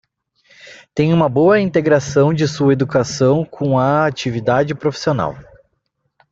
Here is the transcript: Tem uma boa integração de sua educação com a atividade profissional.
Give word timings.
Tem 0.95 1.13
uma 1.13 1.29
boa 1.29 1.59
integração 1.61 2.33
de 2.33 2.47
sua 2.47 2.73
educação 2.73 3.45
com 3.45 3.77
a 3.77 4.07
atividade 4.07 4.73
profissional. 4.73 5.37